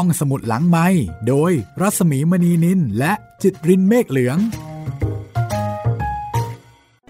[0.00, 0.86] ห้องสมุดหลังไม้
[1.28, 4.38] โดยรัสมีมณีนินและจิตรินเมฆเหลือง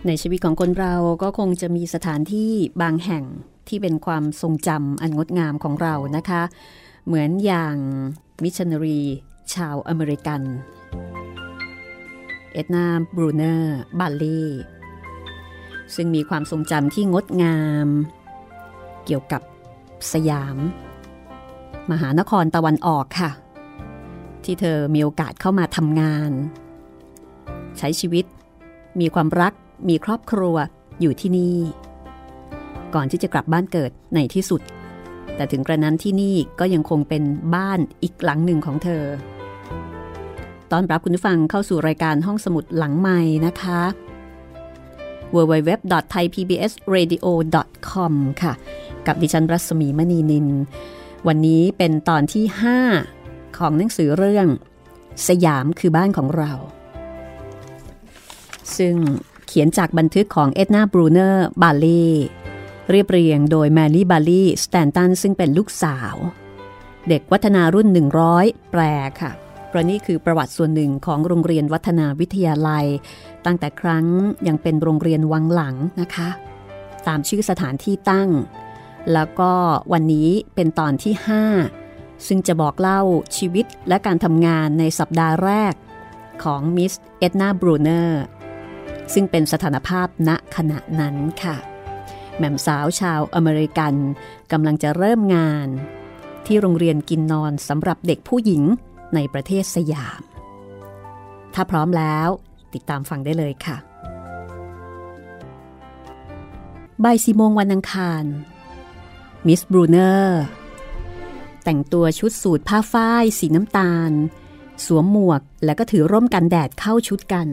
[0.06, 2.52] ในชีวิตของคนเราก็คงจะมีสถานที่
[2.82, 3.24] บางแห่ง
[3.68, 6.42] ที่เป็นความทรงจำอันงดงามของเรานะคะ
[7.06, 7.76] เหมือนอย่าง
[8.42, 9.00] มิชชันนารี
[9.54, 10.42] ชาวอเมริกัน
[12.52, 14.42] เอ็ดนาบรูเนอร์บาลลี
[15.94, 17.88] ซึ่งมีความทรงจำที่งดงาม
[19.04, 19.42] เกี่ยวกับ
[20.12, 20.58] สยาม
[21.90, 23.30] มหานครตะวันออกค่ะ
[24.44, 26.32] ที่เธอมีโอกาสเข้ามาทำงาน
[27.78, 28.24] ใช้ชีวิต
[29.00, 29.52] มีความรัก
[29.88, 30.56] มีครอบครัว
[31.00, 31.56] อยู่ที่นี่
[32.94, 34.60] ก่อนที่จะกลับบ้านเกิดในที่สุด
[35.36, 37.22] แต่ถึงกระนั้นที่นี่ก็ยังคงเป็น
[37.54, 39.04] บ้านอีกหลังหนึ่งของเธอ
[40.72, 43.80] ตอนรับคุณผู้ฟังเข้าสู่รายการห้องสมุดหลังใหม่นะคะ
[45.34, 48.52] www.thaipbsradio.com ค่ะ
[49.06, 50.46] กับดิฉันรัศมีมณีนิน
[51.26, 52.44] วันนี้เป็นตอนที่
[53.02, 54.46] 5 ของหนังสือเรื่อง
[55.28, 56.52] สยามคือบ้านของเรา
[58.76, 58.94] ซึ่ง
[59.46, 62.08] เขียนจากบันทึกของเอ็ดนาบรูเนอร์บัลค์ลีย์
[62.90, 66.16] เรียบเรียงโดยแมรี่บัลค์ลีย์สแตนตันซึ่งเป็นลูกสาว
[67.08, 67.88] เด็กวัฒนารุ่น
[68.30, 68.82] 100 แปล
[69.20, 69.32] ค่ะ
[69.68, 72.86] เพราะนี่คือประวัติส่วนหนึ่งของโรงเรียนวัฒนาวิทยาลัย
[73.44, 74.06] ตั้งแต่ครั้ง
[74.48, 76.28] ยังเป็นโรงเรียนวังหลังนะคะ
[77.08, 78.28] ตามชื่อสถานที่ตั้ง
[79.12, 79.52] แล้วก็
[79.92, 81.14] วันนี้เป็นตอนที่
[81.70, 83.00] 5 ซึ่งจะบอกเล่า
[83.36, 85.74] ชีวิตและการทำงานในสัปดาห์แรก
[86.42, 88.22] ของมิสเอ็ดนาบรูเนอร์
[89.12, 91.56] ซึ่งเป็นสถานภาพณขณะนั้นค่ะ
[92.36, 93.94] แม่มสาวชาวอเมริกัน
[94.52, 95.68] กำลังจะเริ่มงาน
[96.46, 98.62] ที่โรงเรียนกินนอนสำหรับเด็กผู้หญิง
[99.14, 100.20] ในประเทศสยาม
[101.54, 102.28] ถ้าพร้อมแล้ว
[102.74, 103.76] ติดตามฟังได้เลยค่ะ
[107.04, 108.24] บ่ายสี่โมงวันอังคาร
[109.46, 110.42] มิสบรูเนอร์
[111.64, 114.12] แต่งตัวชุดสูทผ้าฝ้ายสีน้ำตาล
[114.84, 117.48] สวมหมวกแล้วก็ถือร่มกันแดดเข้าชุดกัน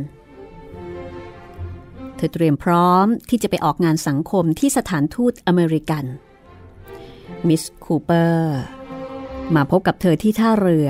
[2.16, 6.06] เธอเตรียมพร้อมที่จะไปออกงานสังคมที่สถานทูตอเมริกัน
[7.48, 8.58] มิสคูเปอร์
[9.56, 10.90] มาพบกับเธอที่ท่าเรือ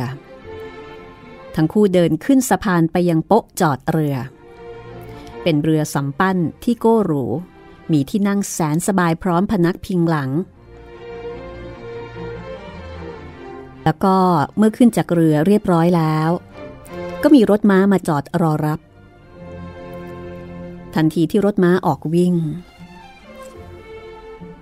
[1.55, 4.15] ทั้งคู่เดินขึ้นสะพานไปยังโป๊ะจอดเรือ
[5.43, 7.25] เป็นเรือสำปั้นที่โก้หรู
[7.91, 10.31] มีที่นั่งแสนสบายพร้อมพนักพิงหลัง
[13.83, 14.15] แล้วก็
[14.57, 16.29] เมื่อขึ้นจากเรือเรียบร้อยแล้ว
[17.23, 18.79] ก็มีรถม้ามาจอดรอรับ
[20.95, 22.33] ทันทีที่รถม้าออกวิ่ง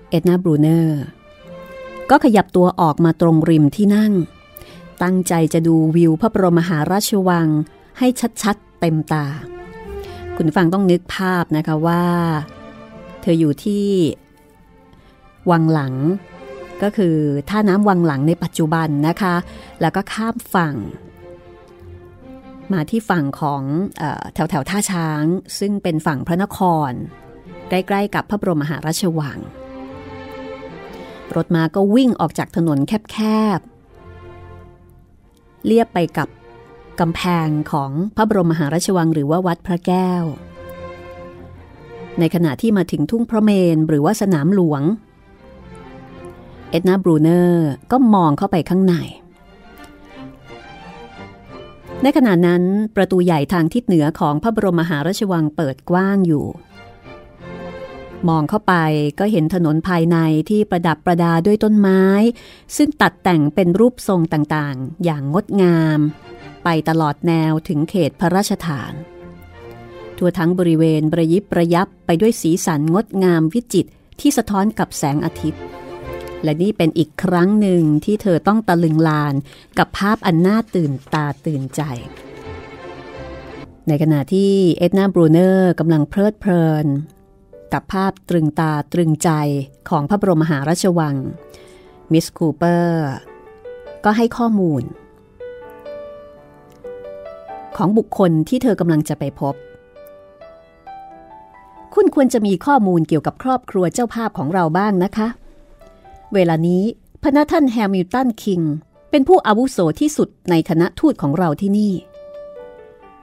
[0.09, 1.02] เอ็ดนาบรูเนอร์
[2.09, 4.14] ก็ขยับตัวออกมาตรงริมที่นั่ง
[5.04, 7.48] ตั้งใจจะดูวิวพระบรมมหาราชวัง
[8.00, 8.08] ให้
[8.44, 9.26] ชัดๆเต็มตา
[10.36, 12.06] คุณฟังต้องนึกภาพนะคะว่า
[13.22, 13.88] เธออยู่ที่
[15.52, 15.94] วังหลัง
[16.84, 17.16] ก็คือ
[17.50, 19.36] ท่าน้ำวังหลังในปัจจุบันนะคะ
[19.81, 20.75] แล้วก็ข้ามฝั่ง
[22.74, 23.64] มาที่ฝั่งของ
[24.34, 25.24] แถวแถวท่าช้าง
[25.59, 26.59] ซึ่งเป็นฝั่งพระนค
[26.90, 26.91] ร
[27.70, 29.40] ใกล้ๆกับพระบรมมหาราชวัง
[31.36, 33.18] รถมาก็วิ่งออกจากถนนแค
[33.58, 36.28] บๆ เลียบไปกับ
[37.00, 40.24] กำแพงของพระบรมมหาราชวังหรือว่าวัดพระแก้ว
[42.20, 44.81] ในขณะที่มาถึงทุ่งพระเมนหรือว่าสนามหลวง
[46.72, 48.96] เอ็ดนาบรูเนอร์ก็มองเข้าไปข้างใน
[52.04, 52.64] ในขณะนั้น
[52.96, 56.46] ประตูใหญ่ทางทิศเหนือของพระบรมมหาราชวังเปิดกว้างอยู่
[58.30, 58.74] มองเข้าไป
[59.20, 60.18] ก็เห็นถนนภายใน
[60.50, 62.04] ที่ประดับประดาด้วยต้นไม้
[62.78, 66.00] ซึ่งตัดแต่งเป็นรูปทรงต่างๆ อย่างงดงาม
[66.64, 68.94] ไปตลอดแนวถึงเขตพระราชฐาน
[70.18, 75.62] ทั่วทั้งบริเวณประยิบประยับไปด้วยสีสันงดงามวิจิตรที่สะท้อนกับแสงอาทิตย์
[76.44, 79.34] และนี่เป็นอีกครั้งหนึ่งที่เธอต้องตะลึงลาน
[79.78, 81.81] กับภาพอันน่าตื่นตาตื่นใจ
[83.88, 86.85] ในขณะที่เอ็ดนาบรูเนอร์กำลังเพลิดเพลิน
[87.74, 89.29] กับภาพตรึงตาตรึงใจ
[89.90, 91.16] ของพระบรมมหาราชวัง
[92.12, 93.08] มิสคูเปอร์
[94.05, 94.84] ก็ให้ข้อมูล
[97.78, 99.55] ของบุคคลที่เธอกำลังจะไปพบ
[101.93, 105.28] คุณควรจะมีข้อมูลเกี่ยวกับครอบครัวเจ้าภาพของเราบ้างนะคะ
[106.33, 106.83] เวลานี้
[107.22, 108.61] พณฯ ท่านแฮมิลตันคิง
[109.09, 111.93] เป็นผู้อาวุโสที่สุดในคณะทูตของเราที่นี่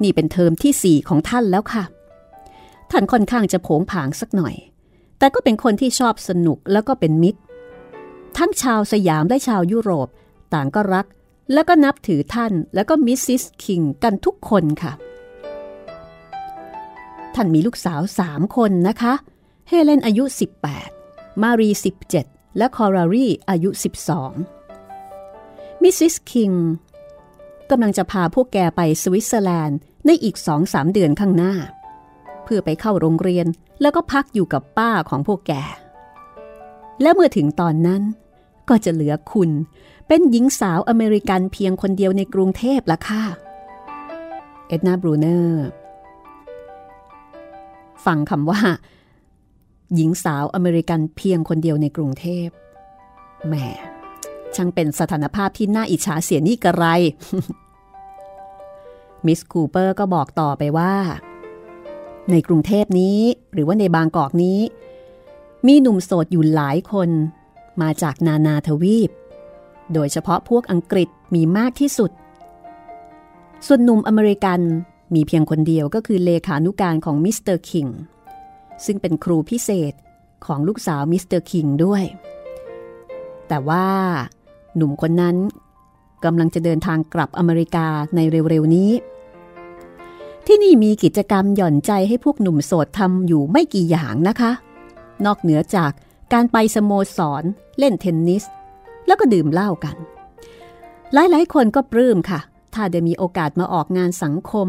[0.02, 1.84] นี่เป็นเทอมที่สี่ของท่านแล้วค่ะ
[2.90, 4.54] ท่านค่อนข้างจะโผงผางสักหน่อย
[5.18, 7.40] แต่ก็เป็นคนที่ชอบสนุกแล้วก็เป็นมิตร
[8.38, 10.08] ทั้งชาวสยามและชาวยุโรป
[10.54, 11.06] ต่างก็รัก
[11.52, 14.92] แล้วก็นับถือท่านแล้วก็มิสซิสคิงกันทุกคนค่ะ
[17.34, 19.12] ท่านมีลูกสาวสามคนนะคะ
[19.68, 20.24] เฮเลนอายุ
[20.82, 23.70] 18 มารี 17 และคอรารีอายุ
[24.76, 26.52] 12 มิสซิสคิง
[27.70, 31.54] กำลังจะพาพวกแกไปสวิตเซอร์แลนด์ในอีกสองสามเดือนข้างหน้า
[32.44, 33.46] เพื่อไปเข้าโรงเรียน
[33.80, 35.52] แล้วก็พักอยู่กับป้าของพวกแก
[37.02, 38.02] และเมื่อถึงตอนนั้น
[38.68, 39.50] ก็จะเหลือคุณ
[40.08, 43.22] เป็นหญิงสาวอเมริกันเพียงคนเดียวในกรุงเทพละค่ะ
[44.68, 45.66] เอ็ดนาบรูเนอร์
[48.04, 48.60] ฟังคำว่า
[49.94, 52.48] หญิงสาวอเมริกันเพียงคนเดียวในกรุงเทพ
[53.46, 53.54] แหม
[54.54, 56.84] ช่างเป็นสถานภาพที่น่าอิจฉาเสียนี่กระไร
[59.26, 60.94] มิสคูเปอร์ก็บอกต่อไปว่า
[62.30, 63.18] ในกรุงเทพนี้
[63.52, 64.60] หรือว่าในบางกอกนี้
[65.66, 67.10] มีหนุ่มโสดอยู่หลายคน
[67.82, 69.10] มาจากนานาทวีป
[69.92, 72.10] โดยเฉพาะพวกอังกฤษมีมากที่สุด
[73.66, 74.60] ส่วนหนุ่มอเมริกัน
[75.14, 77.86] มีเพียงคนเดียวก็คือเลขานุการของมิสเตอร์คิง
[78.84, 79.92] ซึ่งเป็นครูพิเศษ
[80.46, 82.04] ของลูกสาวมิสเตอร์คิงด้วย
[83.48, 83.86] แต่ว่า
[84.76, 85.36] หนุ่มคนนั้น
[86.24, 88.90] กำลังจะเดินทางกลับอเมริกาในเร็วๆนี้
[90.46, 94.52] ที่นี่มีกิจกรรมหย่อนใจให้พวกหนุ่มโสดทำอยู่ไม่กี่อย่างนะคะ
[95.24, 95.92] นอกเหนือจาก
[96.32, 97.42] การไปสโมสร
[97.78, 98.44] เล่นเทนนิส
[99.06, 99.96] แล้วก็ดื่มเหล้ากัน
[101.12, 102.40] หลายๆ คนก็ปลื้มค่ะ
[102.74, 104.68] ถ้าได้มีโอกาสมาออกงานสังคม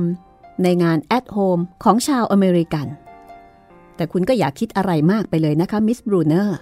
[0.63, 2.87] ในงาน at home ของชาวอเมริกัน
[3.99, 6.57] แต่คุณก็อย่าคิดอะไรมากไปเลยนะคะมิสบรูเนอร์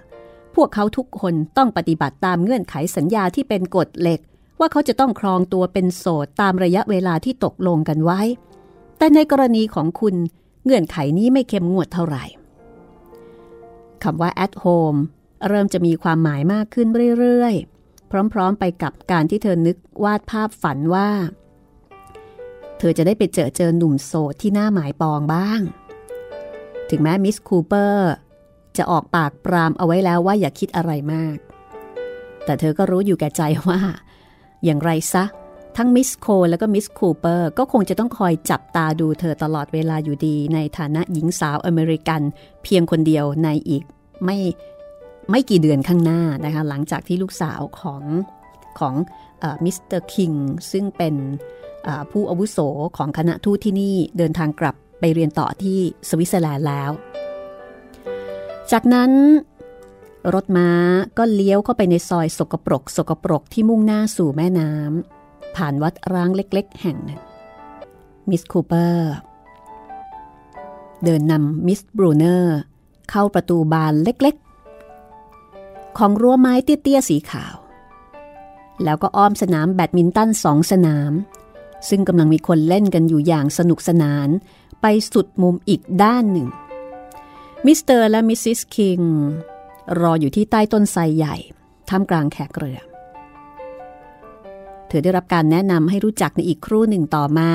[0.56, 4.20] พวกเขาทุกคนต้องปฏิบัติตามเงื่อนไขสัญญาที่เป็นกฎเหล็ก
[4.60, 8.22] ว่าเขาจะต้องครองตัวเป็นโสดตามระยะเวลาที่ตกลงกันไว้
[8.98, 10.16] แต่ในกรณีของคุณ
[10.64, 12.24] เงื่อนไขนี้ไม่เข้มงวดเท่าไหร่
[14.04, 15.00] คำว่า at home
[15.48, 16.88] เริ่มจะมีความหมายมากขึ้น
[17.20, 21.10] เรื่อยๆ พร้อมๆ ไปกับการที่เธอนึกวาดภาพฝันว่า
[22.78, 25.62] เธอจะได้ไปเจอเจอหนุ่มโสดที่น่าหมายปองบ้าง
[26.90, 28.12] ถึงแม้มิสคูเปอร์
[28.78, 31.38] จะออกปากปรามเอาไว้แล้วว่าอย่าคิดอะไรมาก
[32.46, 33.80] แต่เธอก็รู้อยู่แก่ใจว่า
[34.64, 35.24] อย่างไรซะ
[35.78, 42.22] ทั้งมิสโคและก็มิสคูเปอร์ก็คงจะต้องคอยจับตาดูเธอตลอดเวลาอยู่ดี ในฐานะหญิงสาวอเมริกัน
[42.64, 43.84] เพียงคนเดียวในอีก
[44.26, 44.38] ไม่
[45.32, 48.04] ไม่กี่เดือนข้างหน้านะคะหลังจากที่ลูกสาวของ
[48.80, 48.94] ของ
[49.66, 50.32] มิสเตอร์คิง
[50.72, 51.16] ซึ่งเป็น
[52.12, 52.60] ผู้อาวุโส
[52.98, 55.80] ของคณะทูตที่นี่เดินทางกลับ ไปเรียนต่อที่
[56.10, 56.92] สวิตเซอร์แลนด์แล้ว
[58.72, 59.12] จากนั้น
[60.34, 60.70] รถม้า
[61.18, 67.22] ก็เลี้ยวเข้าไปในซอยสกปรก สกปรกที่มุ่งหน้าสู่แม่น้ำผ่านวัดร้างเล็ก ๆ แห่งหนึ่ง
[68.30, 69.14] มิสคูเปอร์
[71.04, 72.58] เดินนำมิสบรูเนอร์
[73.10, 77.56] เข้าประตูบานเล็กๆ ของรั้วไม้เตี้ยๆ สีขาว
[78.84, 81.12] แล้วก็อ้อมสนามแบดมินตันสองสนาม
[81.90, 84.30] ซึ่งกำลังมีคนเล่นกันอยู่อย่างสนุกสนาน
[84.82, 86.48] ไปสุดมุมอีกด้านหนึ่ง
[87.66, 89.00] มิสเตอร์และมิสซิสคิง
[90.02, 91.36] รออยู่ที่ใต้ต้นไทรใหญ่
[91.90, 92.80] ท่ามกลางแขกเหรื่อ
[94.88, 97.52] เธอได้รับการแนะนำให้รู้จักในอีกครู่หนึ่งต่อมา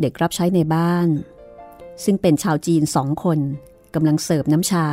[0.00, 1.08] เด็กรับใช้ในบ้าน
[2.04, 3.38] ซึ่งเป็นชาวจีนสองคน
[3.94, 4.86] กำลังเสิร์ฟน้ำชา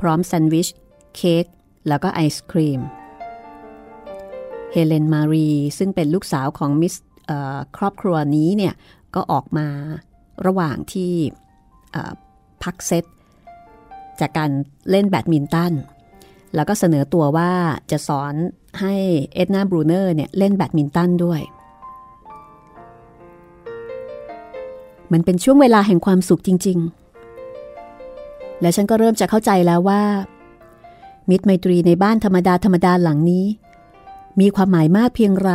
[0.00, 0.68] พร้อมแซนด์วิช
[1.16, 1.46] เค้ก
[1.88, 2.80] แล้วก็ไอศครีม
[4.72, 6.94] เฮเลนมารีซึ่งเป็นลูกสาวของมิส
[7.76, 8.74] ครอบครัวนี้เนี่ย
[9.14, 9.68] ก็ออกมา
[10.46, 11.12] ระหว่างที่
[12.62, 13.04] พักเซต
[14.20, 14.50] จากการ
[14.90, 15.72] เล่นแบดมินตัน
[16.54, 17.52] แล้วก็เสนอตัวว่า
[17.90, 18.34] จะสอน
[18.80, 18.94] ให้
[19.34, 21.40] เอ็ดนาบรูเนอร์เนี่ยเล่นแบดมินตันด้วย
[25.12, 26.78] มันเป็นช่วงเวลาแห่งความสุขจริง
[27.64, 30.02] ๆ และฉันก็เริ่มจะเข้าใจแล้วว่า
[31.30, 33.46] มิตรไมตรีในบ้านธรรมดาธรรมดาหลังนี้
[34.40, 35.50] มีความหมายมากเพียงไร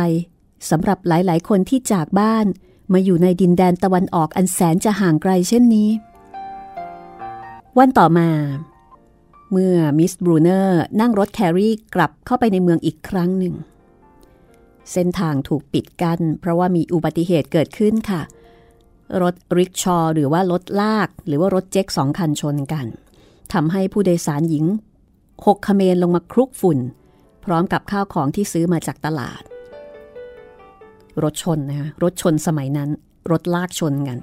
[0.70, 2.46] สำหรับหลายๆ คนที่จากบ้าน
[2.92, 5.88] มาอยู่ในดินแดนตะวันออกอันแสนจะห่างไกลเช่นนี้
[7.78, 8.28] วันต่อมา
[9.52, 13.54] เมื่อมิสบรูเนอร์นั่งรถแครี่กลับเข้าไปในเมืองอีกครั้งหนึ่ง
[14.92, 18.22] เส้นทางถูกปิดกัน้นเพราะว่ามีอุบัติเหตุเกิดขึ้นค่ะ
[19.22, 22.86] รถริกชอหรือว่ารถลาก หรือว่ารถเจ็กสองคันชนกัน
[23.52, 24.64] ทำให้ผู้โดยสารหญิง
[25.46, 26.78] หกขเมนลงมาคลุกฝุ่น
[27.44, 29.42] พร้อมกับข้าวของที่ซื้อมาจากตลาด
[31.24, 32.90] รถชนนะคะรถชนสมัยนั้น
[33.30, 34.18] รถลากชนกัน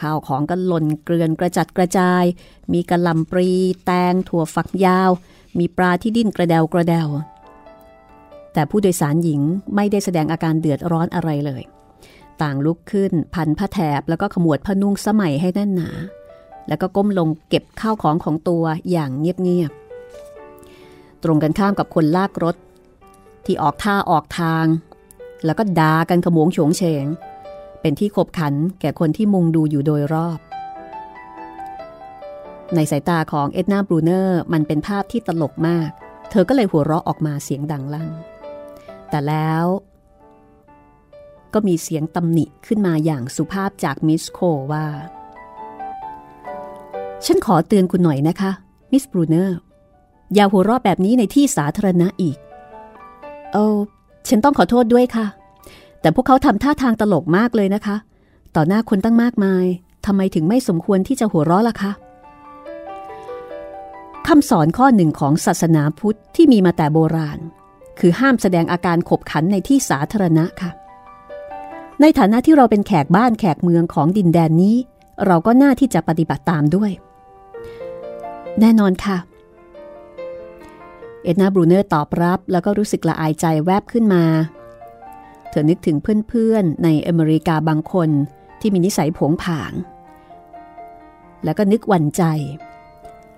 [0.00, 2.24] ข้าวของก็หล่นเกลื่อนกระจัดกระจาย
[2.72, 3.48] มีกระลำปรี
[3.84, 5.10] แตงถั่วฝักยาว
[5.58, 7.08] มีปลาที่ดิ้นกระเดวกระเดว
[8.52, 9.40] แต่ผู้โดยสารหญิง
[9.74, 11.62] ไม่ได้แสดงอาการเดือดร้อนอะไรเลย
[12.42, 15.90] ต่างลุกขึ้นพันผ้าแถบแล้วก็ขมวดผ้านุ่งสมัยให้แน่นหนา
[16.68, 22.56] แล้วก็ก้มลงเก็บข้าวของของตัวอย่างเงียบๆ ตรงกันข้ามกับคนลากรถ
[23.44, 24.64] ที่ออกท่าออกทาง
[25.44, 27.06] แล้วก็ด่ากันขโมงโฉงเฉง
[27.80, 30.38] เป็นที่ขบขันแก่คนที่มุงดูอยู่โดยรอบ
[32.74, 35.90] ในสายตาของเอ็ดนาบรูเนอร์มันเป็นภาพที่ตลกมาก
[36.30, 38.10] เธอก็เลยหัวเราะออกมาเสียงดังลั่น
[39.10, 39.64] แต่แล้ว
[41.54, 44.40] ก็มีเสียงตำหนิขึ้นมาอย่างสุภาพจากมิสโค
[44.72, 44.86] ว่า
[47.24, 48.50] ฉันขอเตือนคุณหน่อยนะคะ
[48.92, 49.58] มิสบรูเนอร์
[50.34, 52.38] อย่าหัวเราะแบบนี้ในที่สาธารณะอีก
[53.52, 53.78] เออ
[54.28, 55.26] ฉันต้องขอโทษด้วยค่ะ
[56.00, 57.96] แต่พวกเขาทำท่าทางตลกมากเลยนะคะ
[58.56, 59.64] ต่อหน้าคนตั้งมากมาย
[60.06, 61.92] ทำไมถึงไม่สมควรที่จะหัวเราะล่ะคะ
[64.26, 67.38] คำสอนข้อหนึ่งของศาสนาพุทธที่มีมาแต่โบราณ
[67.98, 70.70] คือห้ามแสดงอาการขบขันในที่สาธารณะค่ะ
[72.00, 74.76] ในฐานะที่เราเป็นแขกบ้านแขกเมืองของดินแดนนี้
[75.26, 76.90] เราก็น่าที่จะปฏิบัติตามด้วย
[78.60, 79.16] แน่นอนค่ะ
[81.24, 84.24] เอ็ดนาบรูเนอร์ตอบรับ แล้วก็รู้สึกละอายใจแวบขึ้นมา
[85.50, 85.96] เธอนึกถึง
[86.28, 88.10] เพื่อนๆ ในอเมริกาบางคน
[88.60, 89.72] ที่มีนิสัยผงผาง
[91.44, 92.22] แล้วก็นึกหวั่นใจ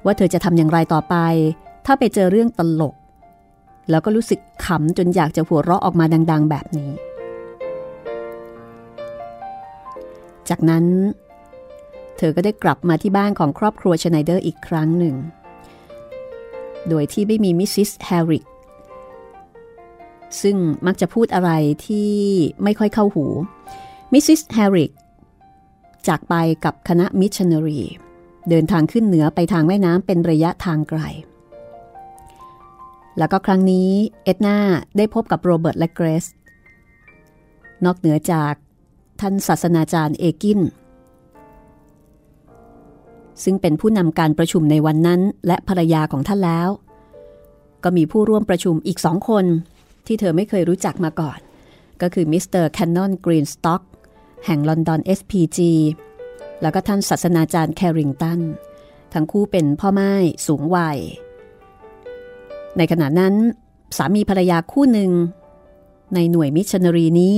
[0.04, 1.16] ว่าเธอจะทำอย่างไรต่อไป
[1.86, 2.94] ถ้าไปเจอเรื่องตลก
[3.90, 6.90] แล้วก็รู้สึกขำจนอยากจะหัวเราะออกมาดัง ๆ แบบนี้
[10.48, 10.84] จากนั้น
[12.16, 15.16] เธอก็ได้กลับมาที่บ้านของครอบครัวชไนเดอร์อีกครั้งหนึ่ง
[16.88, 18.44] โดยที่ไม่มีมิสซิสแฮร์ริก
[20.42, 20.56] ซึ่ง
[20.86, 21.50] มักจะพูดอะไร
[21.86, 22.10] ที่
[22.62, 23.26] ไม่ค่อยเข้าหู
[24.12, 24.90] มิสซิสแฮร์ริก
[26.08, 26.34] จากไป
[26.64, 27.80] กับคณะมิชชันนารี
[28.48, 31.00] เดินทางขึ้นเหนือไปทางแม่น้ำเป็นระยะทางไกล
[33.18, 33.90] แล้วก็ครั้งนี้
[34.24, 34.58] เอ็ดนา
[34.96, 36.26] ได้พบกับโรเบิร์ตและเกรซ
[37.84, 38.54] นอกเหนือจาก
[39.20, 40.60] ท่านศาสนาจารย์เอกิน
[43.44, 46.68] ซึ่งเป็นผู้นำการประชุมในวันนั้นและภรรยาของท่านแล้ว
[47.84, 49.44] ก็มีผู้ร่วมประชุมอีกสองคน
[50.06, 51.38] ที่เธอไม่เคยรู้จักมาก่อน
[52.02, 53.82] ก็คือมิสเตอร์แคนนอนกรีนสต็อก
[54.46, 55.58] แห่งลอนดอน SPG
[56.62, 58.40] แล้วก็ท่านศาสนาจารย์แคริงตัน
[59.12, 60.12] ทั้งคู่เป็นพ่อม่าย
[60.46, 60.98] สูงวัย
[62.76, 63.34] ในขณะนั้น
[63.96, 65.12] สามีภรรยาคู่หนึ่ง
[66.14, 67.36] ในหน่วยมิชชันนารีนี้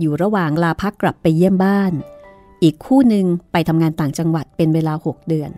[0.00, 1.92] อยู่ระหว่างลาพักกลับไปเยี่ยมบ้าน
[2.62, 5.50] อีกคู่หนึ่งไปทำงานต่างจังหวัดเป็นเวลา 6 เดือน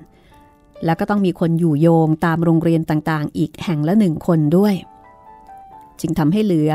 [0.84, 4.74] แล้วก็ต้องมีคนอยู่โยงตามโรงเรียนต่างๆ อีกแห่งละหนึ่งคนด้วย
[6.00, 6.72] จึงทำให้เหลือ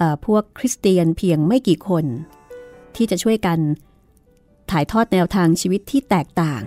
[0.00, 2.04] อพวกคริสเตียนเพียงไม่กี่คน
[2.96, 3.58] ที่จะช่วยกัน
[4.70, 6.62] ถ่ายทอดแนวทางชีวิตที่แตกต่าง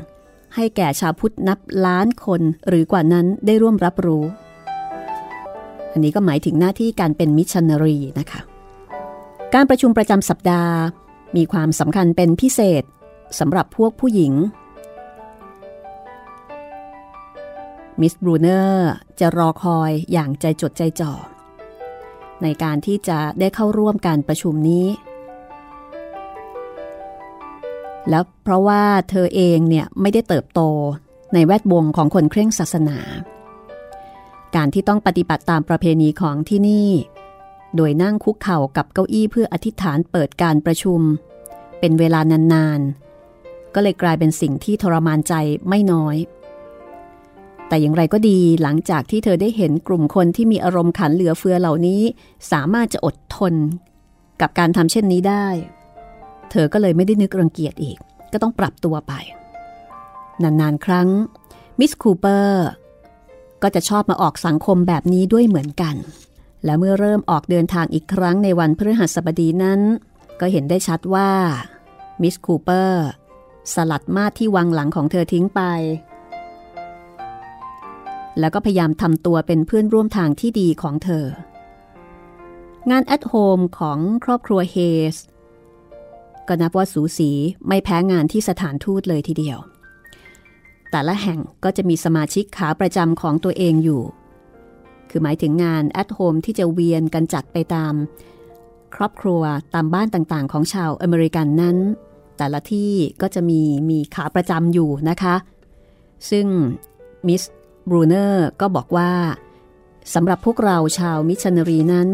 [0.55, 4.23] ให้แก่ชาวพุทธนับล้านคนหรือกว่านั้นได้ร่วมรับรู้
[5.91, 8.41] อันนี้ก็หมายถึงหน้าที่การเป็นมิชชันนารีนะคะ
[9.53, 10.73] การประชุมประจำสัปดาห์
[11.35, 12.83] มีความสำคัญเป็นพิเศษ
[13.39, 14.33] สำหรับพวกผู้หญิง
[18.01, 21.13] มิสบรูเนอร์จะรอคอยอย่างใจจดใจจ่อ
[22.43, 24.87] ในการที่จะได้เข้าร่วมการประชุมนี้
[28.09, 30.61] แล้วเพราะว่าเธอเองเนี่ยไม่ได้เติบโต
[31.33, 32.99] ในแวดวงของคนเคร่งศาสนา
[34.55, 36.89] การที่ต้องปฏิบัติตามประเพณีของที่นี่
[37.75, 41.01] โดยนั่งคุกเข่ากับเก้าอี้เพื่ออธิษฐานเปิดการประชุม
[41.79, 42.81] เป็นเวลานาน
[43.79, 45.33] ก็เลยกลายเป็นสิ่งที่ทรมานใจ
[45.69, 46.17] ไม่น้อย
[47.67, 52.01] แต่อย่างไรก็ดีหลังจากที่เธอได้เห็นกลุ่มคนที่มีอารมณ์ขันเหลือเฟือเหล่านี้
[52.51, 53.53] สามารถจะอดทน
[54.41, 55.47] กับการทำเช่นนี้ได้
[56.51, 57.97] เธอก็เลยไม่ได้นึกรังเกียจอีก
[58.31, 59.13] ก็ต้องปรับตัวไป
[60.43, 61.09] นานๆครั้ง
[61.79, 62.67] มิสคูเปอร์
[63.63, 65.95] ก็จะชอบมาออกสังคมแบบนี้ด้วยเหมือนกัน
[66.65, 69.79] และเมื่อเริ่มออกเดินทางอีกครั้งในวันพฤหัสบดีนั้น
[70.39, 71.29] ก็เห็นได้ชัดว่า
[72.21, 73.07] มิสคูเปอร์
[73.73, 75.61] สลัดมาดที่วังหลังของเธอทิ้งไป
[78.39, 81.25] แล้วก็พยายามทำตัวเป็นเพื่อนร่วมทางที่ดีของเธอ
[82.91, 84.75] งาน at home ของครอบครัวเฮ
[85.13, 85.15] ส
[86.47, 87.31] ก็นับว่าสูสี
[87.67, 89.59] ไม่แพ้งานที่สถานทูตเลยทีเดียว
[90.91, 94.03] แต่ละแห่งก็จะมีสมาชิกขาประจำของตัวเองอยู่
[95.09, 97.93] คือหมายถึงงาน at home ที่จะเวียนกันจัดไปตาม
[98.95, 99.41] ครอบครัว
[99.73, 101.77] ตามบ้านต่างๆ ของชาวอเมริกันนั้น
[102.37, 105.35] แต่ละที่ก็จะมีมีขาประจำอยู่นะคะ
[106.29, 106.47] ซึ่ง
[107.27, 107.43] มิส
[107.89, 109.11] บรูเนอร์ก็บอกว่า
[110.13, 112.09] สำหรับพวกเราชาวมิชชันนารีนั้น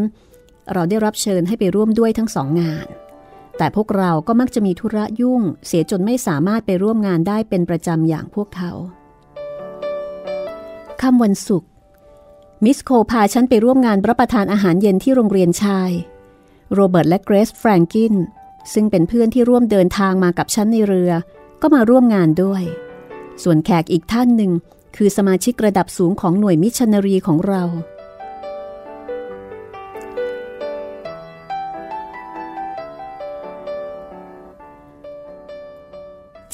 [0.74, 2.88] เราได้รับเชิญให้ไปร่วมด้วยทั้งสองงาน
[3.58, 8.72] แต่พวกเราก็มักจะมีธุระยุ่ง เสียจนไม่สามารถไปร่วมงานได้เป็นประจำอย่างพวกเขา
[11.02, 11.70] ค่ำวันศุกร์
[12.64, 15.92] มิสคูเปอร์พาฉันไปร่วมงานรับประทานอาหารเย็นที่โรงเรียนชาย
[16.74, 18.14] โรเบิร์ตและเกรซแฟรงกิน
[18.74, 21.12] ซึ่งเป็นเพื่อนที่ร่วมเดินทางมากับฉันในเรือ
[21.62, 22.64] ก็มาร่วมงานด้วย
[23.44, 24.52] ส่วนแขกอีกท่านหนึ่ง
[24.96, 27.64] คือสมาชิกระดับสูงของหน่วยมิชชันนารีของเรา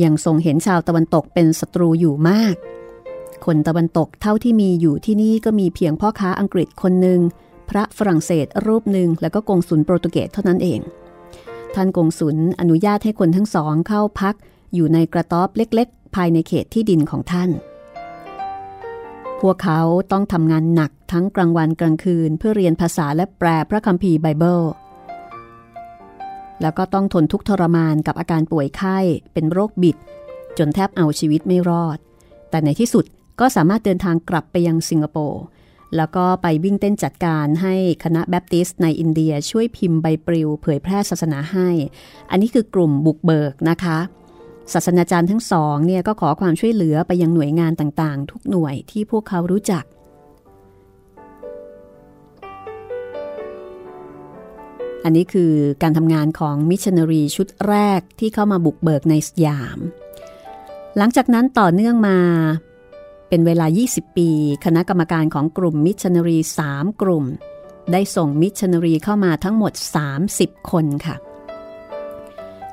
[0.03, 2.55] ยังทรงเห็นชาวตะวันตกเป็นศัตรูอยู่มาก
[3.45, 7.19] คนตะวันตกเท่าที่มีอยู่ที่นี่ก็มีเพียงพ่อค้าอังกฤษคนหนึ่ง
[7.71, 10.79] พระฝรั่งเศสรูปหนึ่งแล้วก็กงสุลโปรตุเกสเท่านั้นเอง
[11.75, 14.35] ท่านกงสุลอนุญาตให้คนทั้งสองเข้าพัก
[14.73, 17.49] อยู่ในกระต๊อบเล็กๆ ภายในเขตที่ดินของท่าน
[19.41, 24.61] พวกเขาต้องทำงานหนักทั้งกลางวันกลางคืนเพื่อเรียนภาษาและแปลพระคัมภีร์ไบเบิล
[26.61, 28.97] แล้วก็ต้องทนทุกทรมานกับอาการป่วยไข้
[29.33, 29.97] เป็นโรคบิด
[30.57, 31.97] จนแทบเอาชีวิตไม่รอด
[32.49, 33.05] แต่ในที่สุด
[33.39, 35.41] ก็สามารถเดินทางกลับไปยังสิงคโปร์
[35.97, 41.69] แล้วก็ไปวิ่งเต้นจัดการให้คณะแบปติสต์ในอินเดียช่วยพิมพ์ใบปลิวเผยแพร่ศาสนาให้
[42.31, 43.99] อันนี้คือกลุ่มบุกเบิกนะคะ
[44.73, 49.85] ศาสนาจารย์ทั้งสองเนี่ยก็ขอความช่วยเหลือไปยังหน่วยงานต่างๆ ทุกหน่วยที่พวกเขารู้จัก
[55.03, 59.79] อันนี้คือการทำงานของมิชชันนารีชุดแรกที่เข้ามาบุกเบิกในสยาม
[60.97, 62.17] หลังจากนั้นต่อเนื่องมา
[63.33, 64.29] เป็นเวลา 20 ปี
[64.65, 66.37] คณะกรรมการของกลุ่มมิชชันนารี
[66.69, 67.25] 3 กลุ่ม
[67.91, 69.73] ได้ส่งมิชชันนารีเข้ามาทั้งหมด
[70.21, 71.15] 30 คนค่ะ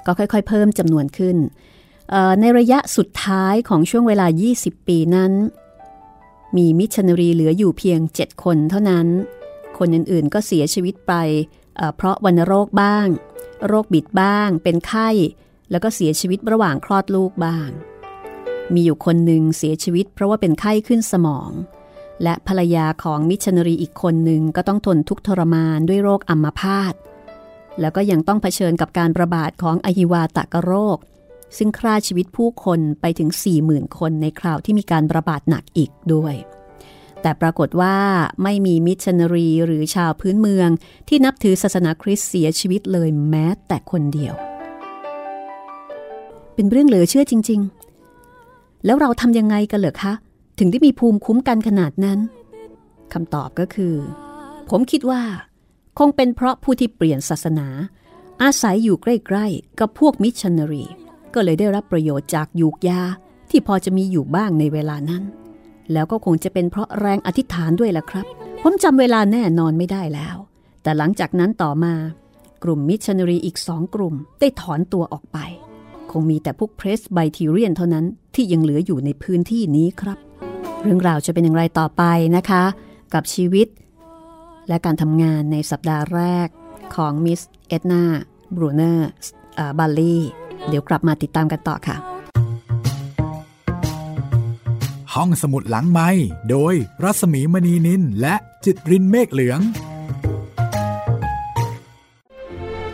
[0.07, 1.37] ก็ค่อยๆ เพิ่มจำนวนขึ้น
[2.41, 4.27] ในระยะสุดท้ายของช่วงเวลา
[4.59, 5.33] 20 ปีนั้น
[6.57, 9.07] มีมิชชันนารีเหลืออยู่เพียง 7 คนเท่านั้น
[9.79, 11.13] คนอื่นๆ ก็เสียชีวิตไป
[11.97, 13.07] เพราะวัณโรคบ้าง
[13.67, 15.09] โรคบิดบ้าง เป็นไข้
[15.71, 17.71] แล้วก็เสียชีวิตระหว่างคลอดลูกบ้าง
[18.75, 21.51] มีอยู่คนหนึ่งเสียชีวิตเพราะว่าเป็นไข้ขึ้นสมอง
[22.23, 26.95] และภรรยาของมิชชันนารีอีกคนหนึ่งก็ต้องทนทุกทรมานด้วยโรคอัมพาต
[27.81, 30.99] แล้วก็ยังต้องเผชิญกับการระบาดของอหิวาตกโรค
[31.57, 33.31] ซึ่งฆ่าชีวิตผู้คนไปถึง
[33.65, 36.35] 40,000 คนในคราวที่มีการระบาดหนักอีกด้วย
[37.23, 37.97] แต่ปรากฏว่า
[38.43, 40.69] ไม่มีมิชชันนารีหรือชาวพื้นเมือง
[41.09, 44.35] ที่นับถือศาสนาคริสต์เสียชีวิตเลยแม้แต่คนเดียว
[46.55, 47.78] เป็นเรื่องเหลือเชื่อจริง ๆ
[48.85, 50.13] แล้วเราทำยังไงกันเหรอคะ
[50.59, 52.19] ถึงได้มีภูมิคุ้มกันขนาดนั้น
[53.13, 53.95] คำตอบก็คือ
[54.71, 55.23] ผมคิดว่า
[55.99, 57.69] คงเป็นเพราะผู้ที่เปลี่ยนศาสนา
[58.43, 60.85] อาศัยอยู่ใกล้ๆ กับพวกมิชชันนารี
[61.35, 63.03] ก็เลยได้รับประโยชน์จากหยูกยา
[63.51, 65.23] ที่พอจะมีอยู่บ้างในเวลานั้น
[65.93, 68.27] แล้วก็คงจะเป็นเพราะแรงอธิษฐานด้วยล่ะครับ
[68.63, 70.37] ผมจำเวลาแน่นอนไม่ได้แล้ว
[70.83, 71.95] แต่หลังจากนั้นต่อมา
[72.63, 75.39] กลุ่มมิชชันนารีอีกสองกลุ่มได้ถอนตัวออกไป
[76.13, 80.19] คงมีแต่พวกเพรสไบทีเรียนเท่านั้นที่ยังเหลืออยู่ในพื้นที่นี้ครับ
[80.83, 82.03] เรื่องราวจะเป็นอย่างไรต่อไป
[82.37, 82.63] นะคะ
[83.15, 83.67] กับชีวิต
[84.69, 86.49] และการทำงานในสัปดาห์แรก
[86.95, 88.03] ของมิสเอ็ดนา
[88.57, 89.11] บรูเนอร์
[89.79, 90.23] บัลลี่
[90.69, 91.97] เดี๋ยวกลับมาติดตามกันต่อค่ะ
[95.15, 96.11] ห้องสมุดหลังไมค์
[96.51, 99.61] โดยรัศมีมณีนิลและจิตรินเมฆเหลือง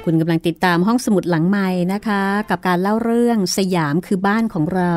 [0.05, 4.93] คุณกำลังติดตามห้องสมุดหลังไมค์นะคะ กับการเล่าเรื่องสยามคือบ้านของเรา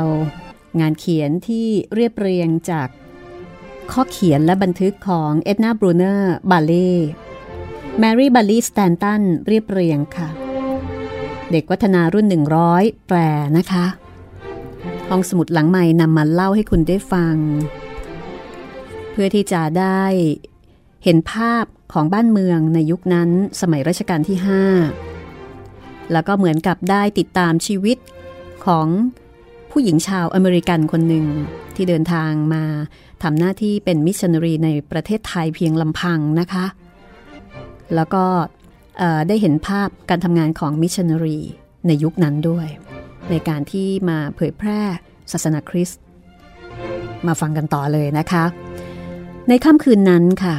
[0.80, 2.88] งานเขียนที่เรียบเรียงจาก
[3.92, 6.92] ข้อเขียนและบันทึกของเอ็ดนาบรูเนอร์บาเล่
[8.00, 10.30] แมรี่บาลีสแตนตันเรียบเรียงค่ะ
[11.52, 12.26] เด็กวัฒนารุ่น
[12.66, 13.18] 100 แปล
[13.58, 13.86] นะคะ
[15.10, 17.36] ห้องสมุดหลังใหม่นำมาเล่าให้คุณได้ฟัง
[19.12, 20.04] เพื่อที่จะได้
[21.04, 23.30] เห็นภาพ ของบ้านเมืองในยุคนั้น
[23.62, 24.38] สมัยรัชกาลที่
[25.24, 27.98] 5 แล้วก็เหมือนกับได้ติดตามชีวิต
[28.66, 28.88] ของ
[29.72, 31.26] ผู้หญิงชาวอเมริกันคนหนึ่ง
[31.76, 32.64] ที่เดินทางมา
[33.24, 36.66] ทำหน้าที่เป็นมิชชันนารีในประเทศไทยเพียงลำพังนะคะ
[37.96, 38.26] แล้วก็
[39.28, 41.40] ได้เห็นภาพการทำงานของมิชชันนารี
[41.88, 42.68] ในยุคนั้นด้วย
[43.30, 44.82] ในการที่มาเผยแพร่
[45.32, 46.02] ศาสนาคริสต์
[47.28, 48.44] มาฟังกันต่อเลยนะคะ
[49.50, 50.56] ในค่ำคืนนั้นค่ะ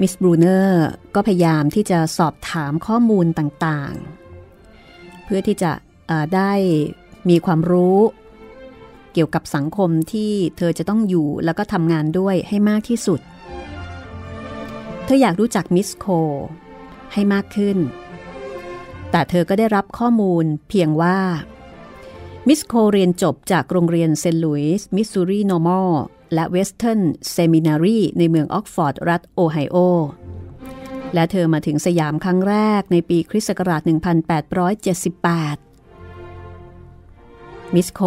[0.00, 5.72] มิสบรูเนอร์ก็พยายามที่จะสอบถามข้อมูลต่างๆ เพื่อที่จะ
[6.34, 6.52] ได้
[7.28, 7.98] มีความรู้
[9.12, 13.20] เกี่ยวกับสังคมที่เธอจะต้องอยู่แล้วก็ทำงานด้วยให้มากที่สุด
[15.04, 16.06] เธออยากรู้จักมิสโคล
[17.12, 17.78] ให้มากขึ้น
[19.10, 21.18] แต่เธอก็ได้รับข้อมูลเพียงว่า
[22.52, 25.90] มิสโคลเรียนจบจากโรงเรียนเซนต์ลุยส์มิสซูรีนอร์มอล
[26.34, 29.76] และเวสเทิร์นเซมินารีในเมืองออกซฟอร์ด รัฐโอไฮโอ
[31.14, 33.94] และเธอมาถึงสยามครั้งแรกในปีคริสต์ศักราช 1878
[37.74, 38.00] มิสโค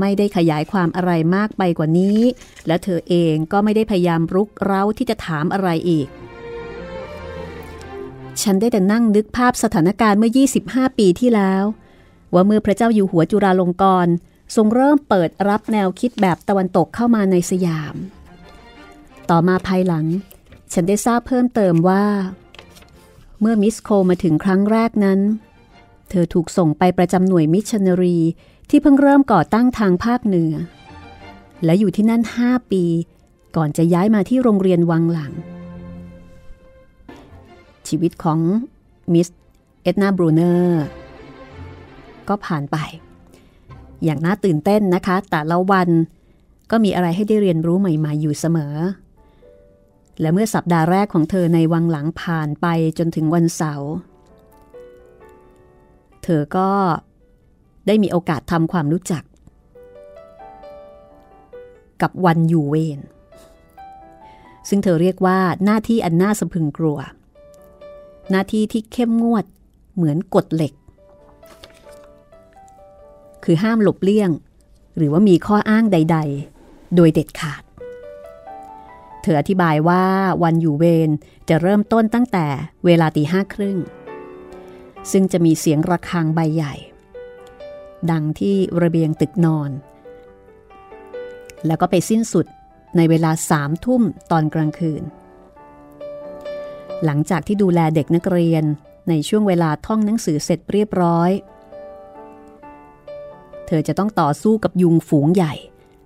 [0.00, 2.20] ไม่ได้ขยายความอะไรมากไปกว่านี้
[2.66, 6.08] และเธอเองก็ไม่ได้พยายามรุกเร้าที่จะถามอะไรอีก
[8.42, 10.32] ฉันได้แต่นั่งนึกภาพสถานการณ์เมื่อ
[10.64, 11.64] 25 ปีที่แล้ว
[12.34, 14.12] ว่าเมื่อพระเจ้าอยู่หัวจุฬาลงกรณ์
[14.56, 17.94] ทรงเริ่มเปิดรับแนวคิดแบบตะวันตกเข้ามาในสยาม
[19.30, 20.06] ต่อมาภายหลัง
[20.72, 22.04] ฉันได้ทราบเพิ่มเติมว่า
[23.40, 25.20] เมื่อมิสโคมาถึงครั้งแรกนั้น
[26.10, 28.18] เธอถูกส่งไปประจำหน่วยมิชชันนารี
[28.70, 30.54] ที่เพิ่งเริ่มก่อตั้งทางภาคเหนือ
[31.64, 32.84] และอยู่ที่นั่น 5 ปี
[33.56, 35.32] ก่อนจะย้ายมาที่โรงเรียนวังหลัง
[37.88, 38.40] ชีวิตของ
[39.12, 39.28] มิส
[39.82, 40.84] เอ็ดนาบรูเนอร์
[42.30, 42.76] ก็ผ่านไป
[44.04, 45.88] อย่างน่าตื่นเต้นนะคะ แต่ละวัน
[46.70, 48.74] ก็มีอะไรให้ได้เรียนรู้ใหม่ๆอยู่เสมอ
[50.20, 52.66] และเมื่อสัปดาห์แรกของเธอในวังหลังผ่านไป
[52.98, 53.90] จนถึงวันเสาร์
[56.24, 56.70] เธอก็
[57.86, 59.22] ได้มีโอกาสทำความรู้จัก
[62.02, 63.00] กับวันอยู่เวร
[64.68, 66.98] ซึ่งเธอเรียกว่าหน้าที่อันน่าสะพึงกลัว
[68.30, 69.44] หน้าที่ที่เข้มงวด
[69.94, 70.72] เหมือนกฎเหล็ก
[73.44, 74.30] คือห้ามหลบเลี่ยง
[74.96, 76.18] หรือว่ามีข้ออ้างใด
[76.56, 77.62] ๆ โดยเด็ดขาด
[79.22, 80.04] เธออธิบายว่า
[80.42, 81.10] วันอยู่เวร
[81.48, 82.46] จะเริ่มต้นตั้งแต่
[82.84, 83.78] เวลาตีห้าครึ่ง
[85.10, 86.74] ซึ่งจะมีเสียงระฆังใบใหญ่
[88.10, 89.70] ดังที่ระเบียงตึกนอน
[91.66, 92.46] แล้วก็ไปสิ้นสุด
[92.96, 95.02] ในเวลาสามทุ่มตอนกลางคืน
[97.04, 98.64] หลังจากที่ดูแลเด็กนักเรียน
[99.08, 101.30] ในช่วงเวลาท่องหนังสือเสร็จเรียบร้อย
[103.72, 105.54] เธอจะต้องต่อสู้กับยุงฝูงใหญ่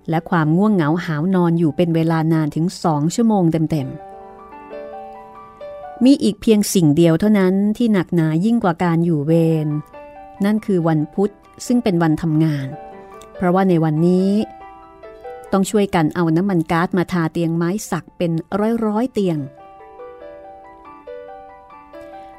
[0.09, 9.31] และความง่วงเหงาหาวนอนอยู่เป็นเวลานานถึงสองชั่วโมงเต็มๆ มีอีกเพียงสิ่งเดียวเท่านั้นที่หนักหนายิ่งกว่าการอยู่เว
[9.65, 9.67] ร
[10.45, 11.31] นั่นคือวันพุธ
[11.67, 12.67] ซึ่งเป็นวันทำงาน
[13.35, 14.29] เพราะว่าในวันนี้
[15.51, 19.37] ต้องช่วยกันเอาน้ำมันก๊าซมาทาเตียงไม้สักเป็นร้อยร้อยเตียง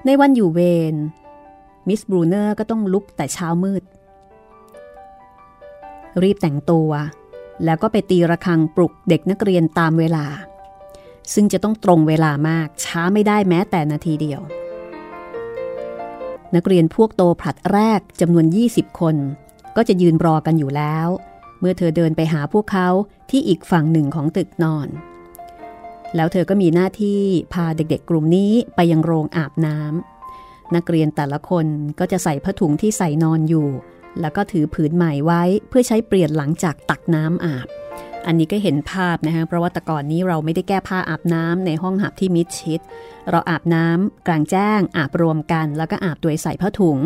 [0.04, 0.60] ในวันอยู่เว
[0.92, 0.94] ร
[1.88, 3.82] มิสบรูเนอร์ก็ต้องลุกแต่เช้ามืด
[6.22, 6.90] รีบแต่งตัว
[7.64, 10.26] แล้วก็ไปตีระฆังปลุกเด็กนักเรียนตามเวลา
[11.35, 14.40] ซึ่งจะต้องตรงเวลามากช้าไม่ได้แม้แต่นาทีเดียว
[16.55, 19.16] นักเรียนพวกโตผลัดแรกจำนวน 20 คน
[19.76, 21.09] ก็จะยืนรอกันอยู่แล้ว
[21.61, 22.88] เมื่อเธอเดินไปหาพวกเขา
[23.31, 24.88] ที่อีกฝั่งหนึ่งของตึกนอน
[26.16, 27.20] แล้วเธอก็มีหน้าที่
[27.52, 31.66] พาเด็กๆ กลุ่มนี้ไปยังโรงอาบน้ำนักเรียนแต่ละคน
[31.98, 33.68] ก็จะใส่ผ้าถุงที่ใส่นอนอยู่
[34.20, 37.66] แล้วก็ถือผืนใหม่ไว้เพื่อใช้เปลี่ยนหลังจากตักน้ำอาบ
[38.26, 42.81] อันนี้ก็เห็นภาพนะคะเพราะว่าแต่ก่อนนี้เราไม่ได้แก้ผ้าอาบน้ำในห้องหับที่มิดชิด
[43.31, 46.98] เราอาบน้ำกลางแจ้ง อาบรวมกัน แล้วก็อาบโดยใส่ผ้าถุง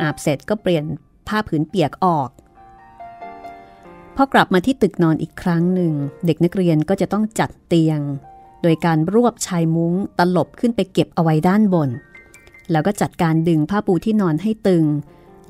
[0.00, 0.84] อาบเสร็จก็เปลี่ยน
[1.28, 2.30] ผ้าผืนเปียกออก
[4.16, 5.92] พอกลับมาที่ตึกนอนอีกครั้งหนึ่ง
[6.26, 8.00] เด็กนักเรียนก็จะต้องจัดเตียง
[8.62, 11.90] โดยการรวบชายมุ้งตลบขึ้นไปเก็บเอาไว้ด้านบน
[12.70, 14.84] แล้วก็จัดการดึงผ้าปูที่นอนให้ตึง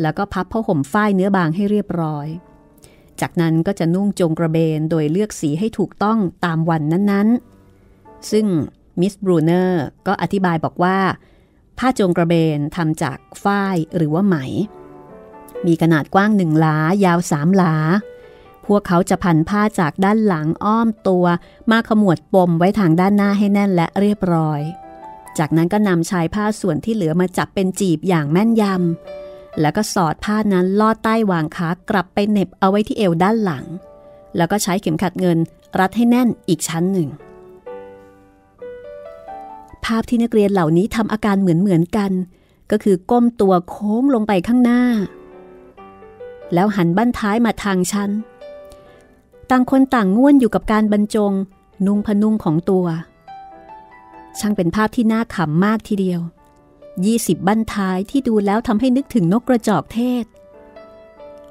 [0.02, 2.26] แล้วก็พับผ้าห่มฝ้ายเนื้อบางให้เรียบร้อย
[3.20, 8.46] จากนั้นก็จะนุ่งจงกระเบนโดยเลือกสีให้ถูกต้องตามวันนั้นๆ ซึ่ง
[9.00, 10.98] มิสบรูเนอร์ก็อธิบายบอกว่า
[11.78, 14.36] ผ้าจงกระเบนทำจากฝ้ายหรือว่าไหม
[15.66, 17.74] มีขนาดกว้างหนึ่งหลายาวสามหลา
[18.66, 21.26] พวกเขาจะพันผ้าจากด้านหลังอ้อมตัว
[21.70, 24.60] มาขมวดปมไว้ทางด้านหน้าให้แน่นและเรียบร้อย
[25.38, 29.27] จากนั้นก็นำชายผ้าส่วนที่เหลือมาจับเป็นจีบอย่างแม่นยำ
[29.60, 33.64] แล้วก็สอดผ้านั้นลอดใต้วางขากลับไปเน็บเอาไว้ที่เอวด้านหลัง
[34.36, 35.38] แล้วก็ใช้เข็มขัดเงิน
[35.78, 37.08] รัดให้แน่นอีกชั้นหนึ่ง
[39.84, 42.12] ภาพที่นักเรียนเหล่านี้ทำอาการเหมือนเหมือนกัน
[42.70, 44.82] ก็คือก้มตัวโค้งลงไปข้างหน้า
[46.54, 48.10] แล้วหันบั้นท้ายมาทางฉัน
[49.50, 51.32] ต่างคนต่างง่วนอยู่กับการบรรจง
[51.86, 52.86] นุ่งพนุ่งของตัว
[54.38, 56.20] ช่างเป็นภาพที่น่าขำมากทีเดียว
[57.06, 60.24] 20 บั้นท้ายที่ดูแล้วทำให้นึกถึงนกกระจอกเทศ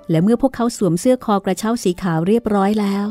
[0.10, 3.06] และเมื่อพวกเขาสวมเสื้อคอกระเช้าสีขาวเรียบร้อยแล้ว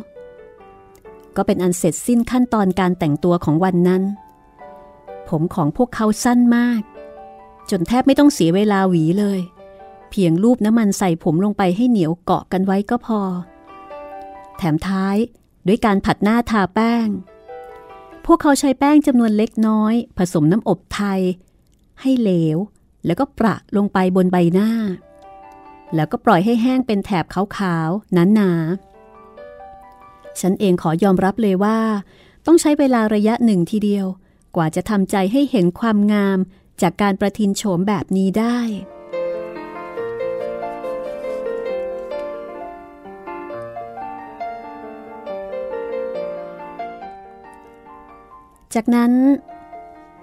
[1.37, 4.03] ก็เป็นอันเสร็จสิ้นขั้นตอนการแต่งตัวของวันนั้น
[5.29, 6.81] ผมของพวกเขาสั้นมาก
[7.71, 9.41] จนแทบไม่ต้องเสียเวลาหวีเลย
[10.11, 13.21] เพียงรูปน้ำมันใส่ผมลงไปให้เหนียวเกาะกันไว้ก็พอ
[14.57, 15.17] แถมท้าย
[15.67, 17.09] ด้วยการผัดหน้าทาแป้ง
[18.27, 21.21] พวกเขาใช้แป้งจำนวนเล็กน้อย ผสมน้ำอบไทย
[22.01, 22.59] ให้เหลว
[23.07, 24.71] แล้วก็ประลงไปบนใบหน้า
[25.95, 31.79] แล้วก็ปล่อยให้แห้งเป็นแถบขาวๆหนาๆฉันเองขอยอมรับเลยว่า
[32.47, 34.07] ต้องใช้เวลาระยะหนึ่งทีเดียว
[34.57, 36.39] กว่าจะทำใจให้เห็นความงาม
[36.83, 38.59] จากการประทินโฉมแบบนี้ได้
[48.75, 49.13] จากนั้น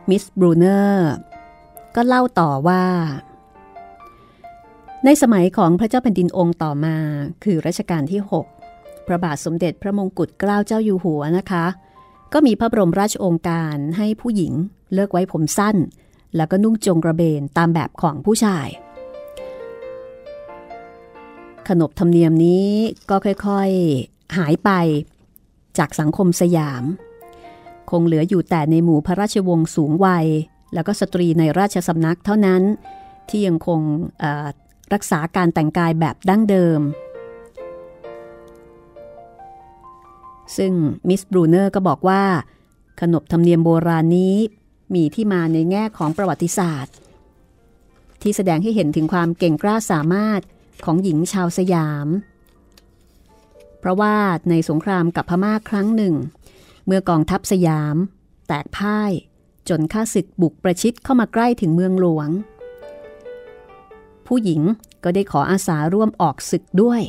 [0.10, 1.10] มิสบรูเนอร์
[1.96, 2.84] ก็เล่าต่อว่า
[5.06, 6.96] ในสมัยของพระเจ้าแผ่นดินองค์ต่อมา
[7.44, 8.22] คือรัชกาลที่
[8.64, 11.66] 6 พระบาทสมเด็จพระมงกุฎเกล้าเจ้าอยู่หัวนะคะ
[12.34, 14.54] ก็มีพระบรมราชโองการให้ผู้หญิง
[14.94, 15.76] เลิกไว้ผมสั้น
[16.36, 18.68] แล้วก็นุ่งจงกระเบนตามแบบของผู้ชาย
[21.68, 22.70] ขนบธรรมเนียมนี้
[23.10, 24.70] ก็ค่อยๆหายไป
[25.78, 26.84] จากสังคมสยาม
[27.90, 30.28] คงเหลืออยู่แต่ในหมู่พระราชวงศ์สูงวัย
[30.74, 32.62] แล้วก็สตรีในราชสำนักเท่านั้น
[33.30, 33.82] ที่ยังคง
[34.94, 36.82] รักษาการแต่งกายแบบดั้งเดิม
[40.58, 40.74] ซึ่ง
[41.08, 42.24] มิสบรูเนอร์ก็บอกว่า
[43.02, 44.36] ขนบธรรมเนียมโบราณนี้
[44.96, 46.94] มีที่มาในแง่ของประวัติศาสตร์
[48.22, 50.42] ที่แสดงให้เห็นถึงความเก่งกล้าสามารถ
[50.86, 52.08] ของหญิงชาวสยาม
[53.80, 54.16] เพราะว่า
[54.50, 56.16] ในสงครามกับพม่าครั้งหนึ่ง
[56.86, 57.96] เมื่อกองทัพสยาม
[58.48, 59.12] แตกพ่าย
[59.70, 62.30] จนข้าศึกบุกประชิดเข้ามาใกล้ถึงเมืองหลวง
[64.28, 64.62] ผู้หญิง
[65.04, 67.02] ก็ได้ขออาสาร่วมออกศึกด้วย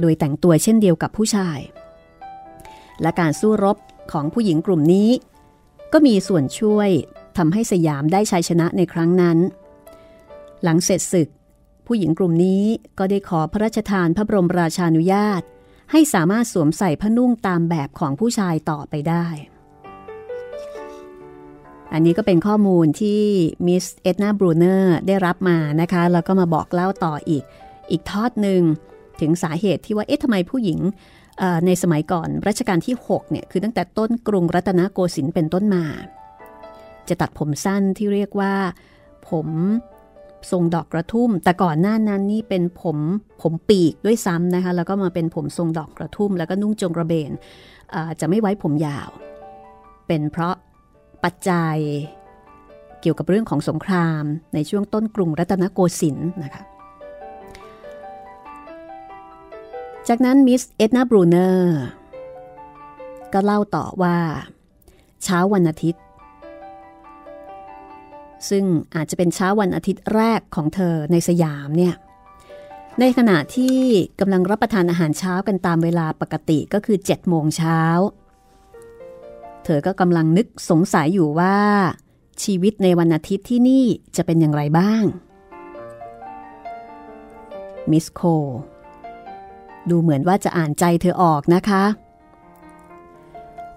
[0.00, 1.58] โดยแต่งตัวเช่นเดียวกับผู้ชาย
[3.02, 3.76] และการสู้รบ
[4.12, 5.10] ของผู้หญิงกลุ่มนี้
[5.92, 6.90] ก็มีส่วนช่วย
[7.36, 9.38] ทำให้สยามได้ชัยชนะในครั้งนั้น
[10.62, 11.28] หลังเสร็จศึก
[11.86, 12.64] ผู้หญิงกลุ่มนี้
[12.98, 15.42] ก็ได้ขอพระราชทานพระบรมราชานุญาต
[15.90, 19.26] ให้สามารถสวมใส่ผ้านุ่งตามแบบของผู้ชายต่อไปได้
[21.92, 23.20] อันนี้ก็เป็นข้อมูลที่
[23.66, 27.44] มิสเอ็ดนาบรูเนอร์ได้รับมานะคะ แล้วก็มาบอกเล่าต่ออีก
[27.90, 28.62] อีกทอดหนึ่ง
[29.20, 30.80] ถึงสาเหตุที่ว่าเอ๊ะทำไมผู้หญิง
[31.66, 35.84] ในสมัยก่อนรัชกาลที่ 6 เนี่ย คือตั้งแต่ต้นกรุงรัตนโกสินทร์เป็นต้นมา
[37.08, 38.54] จะตัดผมสั้นที่เรียกว่า
[39.30, 39.48] ผม
[40.50, 42.98] ทรงดอกกระทุ่ม แต่ก่อนหน้านั้นนี่เป็นผม
[43.42, 47.30] ผมปีกด้วยซ้ำนะคะ แล้วก็มาเป็นผมทรงดอกกระทุ่ม แล้วก็นุ่งจงกระเบน
[48.20, 49.10] จะไม่ไว้ผมยาว
[50.06, 50.54] เป็นเพราะ
[51.24, 51.76] ปัจจัย
[53.00, 54.22] เกี่ยวกับเรื่องของสงคราม
[54.54, 56.62] ในช่วงต้นกรุงรัตนโกสินทร์นะคะ
[60.08, 61.78] จากนั้นมิสเอ็ดนาบรูเนอร์
[63.32, 64.16] ก็เล่าต่อว่า
[65.24, 66.02] เช้าวันอาทิตย์
[68.50, 71.94] ซึ่งอาจจะเป็นเช้าวันอาทิตย์แรกของเธอในสยามเนี่ย
[73.00, 73.78] ในขณะที่
[74.20, 77.80] กำลังรับประทานอาหารเช้ากันตามเวลาปกติก็คือ7โมงเช้า
[79.64, 81.56] เธอก็กำลังนึกสงสัยอยู่ว่า
[82.42, 83.84] ชีวิตในวันอาทิตย์ที่นี่
[84.16, 85.02] จะเป็นอย่างไรบ้าง
[87.90, 88.20] มิสโค
[89.90, 91.84] ดูเหมือนว่าจะอ่านใจเธอออกนะคะ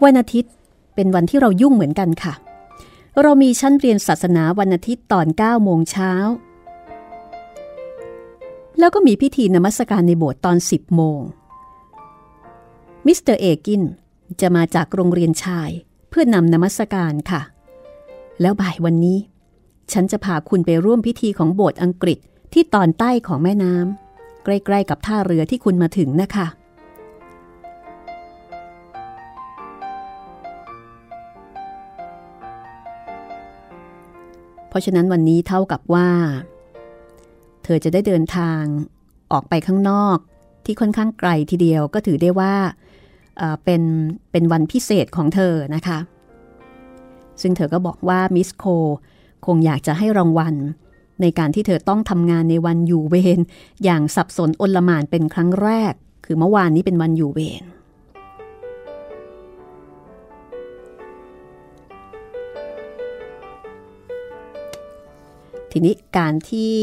[0.04, 0.52] วันอาทิตย์
[0.96, 2.34] เป็นวันที่เรายุ่งเหมือนกันค่ะ
[3.22, 6.12] เรามีชั้นเรียนศาสนาวันอาทิตย์ตอน9โมงเช้า
[8.80, 11.20] แล้วก็มีพิธีนมัสการในโบสถ์ตอน 10 โมง
[13.06, 13.84] มิสเตอร์เอกิน
[14.42, 15.70] จะมาจากโรงเรียนชาย
[16.10, 17.42] เพื่อนำนมัสการค่ะ
[18.42, 19.18] แล้วบ่ายวันนี้
[19.94, 22.18] ฉันจะพาคุณไปร่วมพิธีของโบสถ์อังกฤษ
[22.54, 26.48] ที่ตอนใต้ของแม่น้ำใกล้ๆกับท่าเรือที่คุณมาถึงนะคะ
[34.70, 36.10] เพราะฉะนั้นวันนี้เท่ากับว่า
[37.64, 38.62] เธอจะได้เดินทาง
[39.32, 40.18] ออกไปข้างนอก
[40.66, 42.56] ที่ค่อนข้างไกลทีเดียวก็ถือได้ว่า
[43.64, 43.82] เป็น
[44.32, 46.00] เป็นวันพิเศษของเธอนะคะ
[47.42, 48.66] ซึ่งเธอก็บอกว่ามิสโค
[49.46, 50.56] คงอยากจะให้รางวัล
[51.22, 53.40] ในการที่เธอต้องทำงานในวันอยู่เวร
[53.84, 55.94] อย่างสับสนอนลมานเป็นครั้งแรก
[56.26, 57.64] คือเมื่อวานนี้เป็นวันอยู่เวร
[65.72, 66.74] ทีนี้การที่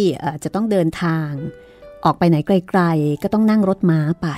[0.44, 1.30] จะต้องเดินทาง
[2.04, 4.28] ออกไปไหนไกล ๆ ก็ต้องนั่งรถม้าไป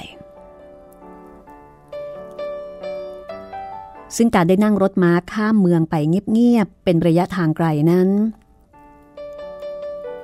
[4.17, 5.95] ซึ่งการได้นั่งรถม้าข้ามเมืองไป
[6.33, 8.09] เงียบๆเป็นระยะทางไกลนั้น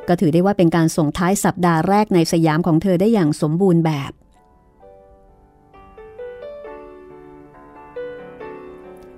[0.09, 4.13] ก็ถือได้ว่าเป็นการส่งท้ายสัปดาห์แรกในสยามของเธอได้อย่างสมบูรณ์แบบ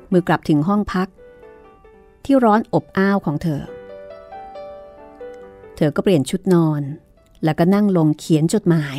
[0.09, 1.09] เมื่อกลับถึงห้องพัก
[2.25, 3.63] ที่ร้อนอบอ้าวของเธอ
[5.77, 6.83] เธอก็เปลี่ยนชุดนอน
[7.45, 8.97] แล้วก็นั่งลงเขียนจดหมาย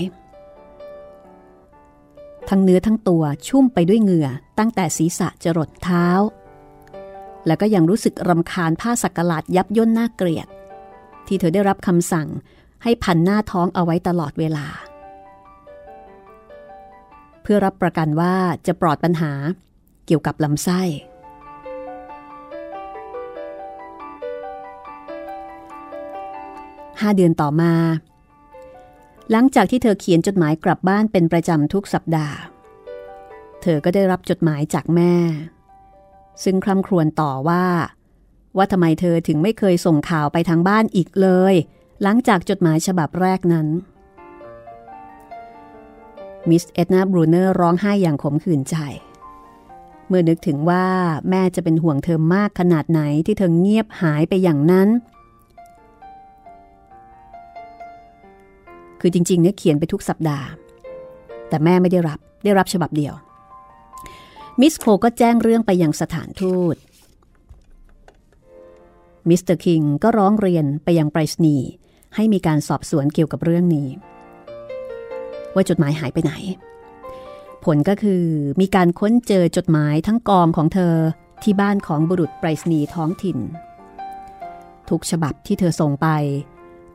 [2.49, 4.29] ทั้งเนื้อทั้งตัวชุ่มไปด้วยเหงื่อ
[4.59, 6.07] ตั้งแต่ศีรษะจรดเท้า
[7.47, 10.47] แล้วก็ยังรู้สึกรำคาญผ้าสักหลาดยับย่นน่าเกลียด
[11.27, 12.27] ที่เธอได้รับคำสั่ง
[12.83, 14.67] ให้พันหน้าท้องเอาไว้ตลอดเวลา
[17.41, 18.35] เพื่อรับประกันว่า
[18.67, 19.31] จะปลอดปัญหา
[20.05, 20.81] เกี่ยวกับลำไส้
[27.01, 27.73] ห้าเดือนต่อมา
[29.31, 32.37] หลังจากที่เธอเขียนจดหมายกลับบ้านเป็นประจำทุกสัปดาห์
[33.61, 35.15] เธอก็ได้รับจดหมายจากแม่
[36.43, 37.65] ซึ่งคร่ำครวญต่อว่า
[38.57, 41.53] ว่าทำไมเธอถึงไม่เคยส่งข่าวไปทางบ้านอีกเลย
[42.03, 43.67] หลังจากจดหมายฉบับแรกนั้น
[46.49, 48.75] มิสเอ็ดนาบรูเนอร์ร้องไห้อย่างขมขื่นใจ
[50.07, 50.85] เมื่อนึกถึงว่า
[51.29, 54.89] แม่จะเป็นห่วงเธอมากขนาดไหนที่เธอเงียบหายไปอย่างนั้น
[59.05, 60.47] คือจริงๆเนี่ยเขียนไปทุกสัปดาห์
[61.49, 63.13] แต่แม่ไม่ได้รับได้รับฉบับเดียว
[64.61, 66.75] มิสโคลก็แจ้งเรื่องไปยังสถานทูต
[69.29, 71.67] มิสเตอร์คิงก็ร้องเรียนไปยังไปรษณีย์
[72.15, 73.87] ให้มีการสอบสวนเกี่ยวกับเรื่องนี้
[75.53, 76.33] ว่าจดหมายหายไปไหน
[77.65, 78.23] ผลก็คือ
[78.61, 80.95] มีการค้นเจอจดหมายทั้งกองของเธอ
[81.43, 83.37] ที่บ้านของบุรุษไปรษณีย์ท้องถิ่น
[84.89, 86.07] ทุกฉบับที่เธอส่งไป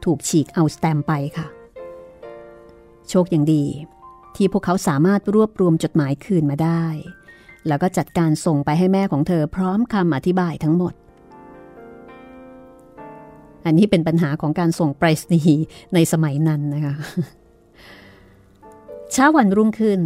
[0.05, 1.47] ถูกฉีกเอาสแตมไปค่ะ
[3.11, 3.64] โชคอย่างดี
[4.37, 6.85] ที่พวกเขาสามารถรวบรวมจดหมายคืนมาได้
[7.68, 10.94] แล้วก็จัดการส่งไปให้แม่ของเธอพร้อมคำอธิบายทั้งหมด
[13.66, 16.94] อันนี้เป็นปัญหาของการส่งไปรษณีย์ในสมัยนั้นนะคะ
[19.12, 20.01] เช้าวันรุ่งขึ้น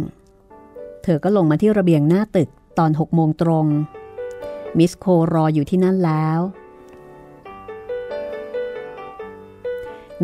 [1.03, 3.65] เธอก็ลงมาที่ระเบียงหน้าตึกตอนหกโมงตรง
[4.77, 6.39] มิสโครออยู่ที่นั่นแล้ว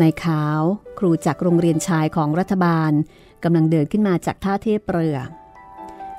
[0.02, 0.60] นายขาว
[0.98, 2.92] ครูจากโรงเรียนชายของรัฐบาล
[3.44, 5.18] กำลังเดินขึ้นมาจากท่าเทียบเรือ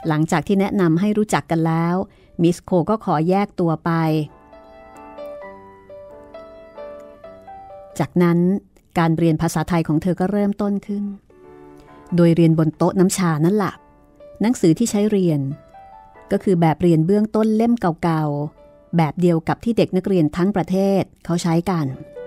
[0.08, 1.96] หลังจากที่แนะนำให้รู้จักกันแล้ว
[2.42, 3.92] มิสโคก็ขอแยกตัวไป
[8.00, 8.40] จากนั้น
[9.00, 11.04] การเรียนภาษาไทยของเธอก็เริ่มต้นขึ้น
[12.16, 13.74] โดยเรียนบนโต๊ะน้ำชานั่นแหละ
[14.42, 15.40] หนังสือที่ใช้เรียน
[16.32, 21.86] ก็คือแบบเรียนเบื้องต้นเล่มเก่าๆ แบบเดียวกับที่เด็กนักเรียนทั้งประเทศเขาใช้กัน
[22.20, 22.21] เ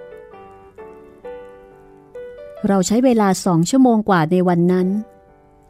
[2.68, 4.88] เราใช้เวลาสองชั่วโมงกว่าในวันนั้น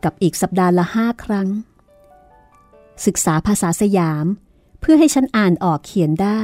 [0.04, 1.48] กับอีกสัปดาห์ละห้าครั้ง
[3.06, 4.26] ศึกษาภาษาสยาม
[4.80, 6.40] เพื่อให้ฉันอ่านออกเขียนได้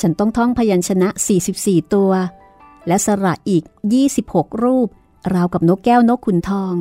[0.00, 1.08] ฉันต้องท่องพยัญชนะ
[1.50, 2.12] 44 ตัว
[2.86, 3.64] และสระอีก
[4.12, 4.88] 26 รูป
[5.34, 6.74] ราวกับนกแก้วนกขุนทอง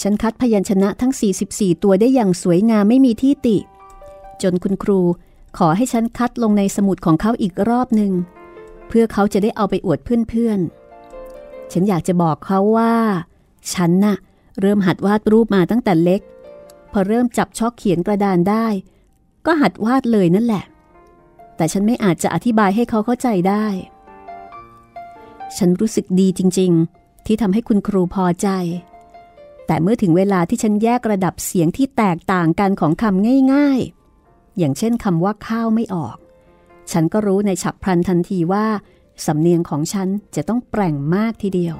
[0.00, 1.12] ฉันคัดพยัญชนะทั้ง
[1.48, 3.56] 44 ตัวได้อย่างสวยงามไม่มีที่ติ
[4.42, 5.00] จนคุณครู
[5.58, 8.12] ขอให้ฉันคัดลงในสมุดของเขาอีกรอบหนึ่ง
[8.88, 12.94] เพื่อเขาจะได้เอาไปอวดเพื่อนๆ ฉันอยากจะบอกเขาว่า
[13.74, 14.16] ฉันน่ะ
[14.60, 16.20] เริ่มหัดวาดรูปมาตั้งแต่เล็ก
[16.92, 18.66] พอเริ่มจับช็อกเขียนกระดานได้
[19.46, 20.64] ก็หัดวาดเลยนั่นแหละ
[21.56, 23.66] แต่ฉันไม่อาจจะอธิบายให้เขาเข้าใจได้
[25.56, 28.48] ฉันรู้สึกดีจริง ๆ ที่ทำให้คุณครูพอใจ
[29.66, 33.80] แต่เมื่อถึงเวลาที่ฉันแยกระดับเสียงที่แตกต่างกันของคำง่าย
[34.20, 36.16] ๆ อย่างเช่นคำว่าข้าวไม่ออก
[36.92, 38.66] ฉันก็รู้ในฉับพลันทันทีว่า
[39.26, 41.76] สำเนียงของฉันจะต้องแปร่งมากทีเดียว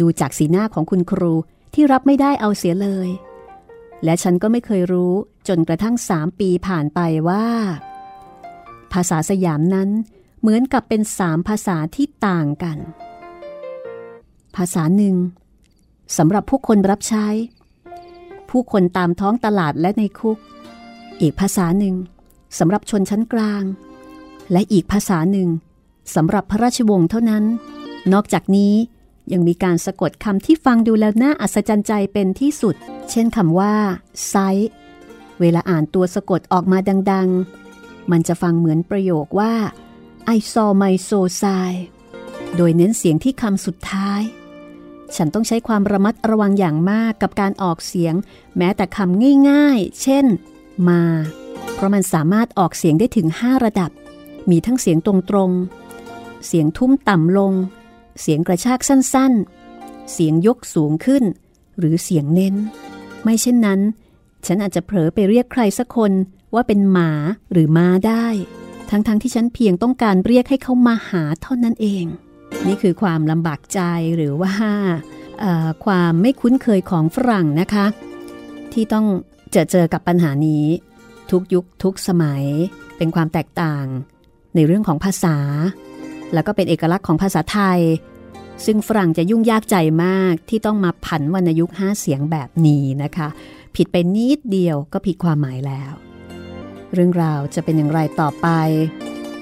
[0.00, 1.32] ดูจากสีหน้าของคุณครู
[1.74, 3.08] ที่รับไม่ได้เอาเสียเลย
[4.04, 5.12] และฉันก็ไม่เคยรู้
[5.48, 7.46] จนกระทั่งสามปีผ่านไปว่า
[8.92, 9.88] ภาษาสยามนั้น
[10.40, 12.78] เหมือนกับเป็นสามภาษาที่ต่างกัน
[14.56, 15.16] ภาษาหนึ่ง
[16.16, 17.26] สำหรับผู้คนรับใช้
[18.50, 20.38] ผู้คนตามท้องตลาดและในคุก
[21.20, 21.94] อีกภาษาหนึ่ง
[22.58, 23.62] สำหรับชนชั้นกลาง
[24.52, 25.48] และอีกภาษาหนึ่ง
[26.14, 27.44] สำหรับพระราชวงศ์เท่านั้น
[28.12, 28.74] นอกจากนี้
[29.32, 32.74] ยังมีการสะกดคำที่ฟังดูแล้วน่าอัศจรรย์ใจเป็นที่สุด
[33.10, 33.74] เช่นคำว่า
[34.28, 34.34] ไซ
[35.40, 36.78] เวลาอ่านตัวสะกดออกมา
[37.12, 37.28] ดัง
[37.72, 39.54] ๆ มันจะฟังเหมือนประโยคว่า
[40.36, 41.78] I saw my soul sigh
[42.56, 44.22] โดยเน้นเสียงที่คำสุดท้าย
[45.16, 48.14] ฉันต้องใช้ความระมัดระวังอย่างมากกับการออกเสียง
[48.56, 50.26] แม้แต่คำง่ายๆ เช่น
[50.88, 51.02] มา
[51.76, 53.90] เพราะมันสามารถออกเสียงได้ถึง 5 ระดับ
[54.50, 57.52] มีทั้งเสียงตรงๆ เสียงทุ้มต่ำลง
[58.20, 61.24] เสียงกระชากสั้นๆ เสียงยกสูงขึ้น
[61.78, 62.54] หรือเสียงเน้น
[63.22, 63.80] ไม่เช่นนั้น
[64.46, 66.12] ฉันอาจจะเผลอไปเรียกใครสักคน
[66.54, 67.10] ว่าเป็นหมา
[67.52, 68.26] หรือม้าได้
[68.90, 72.04] ทั้งๆทที่ฉันเพียงต้องการเรียกให้เขามาหาเท่านั้นเอง
[72.66, 73.80] นี่คือความลำบากใจ
[74.16, 74.52] หรือว่า
[75.84, 77.86] ความไม่คุ้นเคยของฝรั่งนะคะ
[78.72, 79.06] ที่ต้อง
[79.52, 80.64] เจอเจอกับปัญหานี้
[81.30, 82.44] ทุกยุคทุกสมัย
[82.96, 83.86] เป็นความแตกต่าง
[84.54, 85.36] ในเรื่องของภาษา
[86.32, 87.80] แล้วก็เป็นเอกลักษณ์ของภาษาไทย
[88.64, 93.28] ซึ่งฝรั่งจะยุ่งยากใจมากที่ต้องมาผันวรรณยุกต์ห้าเสียงแบบนี้นะคะ
[93.76, 95.92] ผิดไปนิดเดียวก็ผิดความหมายแล้ว
[96.92, 98.48] เรื่องราวจะเป็นอย่างไรต่อไป